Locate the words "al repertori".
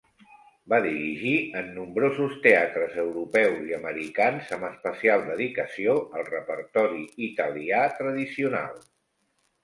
6.21-7.03